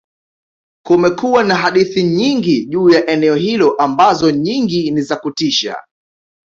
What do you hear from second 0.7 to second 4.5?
kumekuwa na hadithi nyingi juu ya eneo hilo ambazo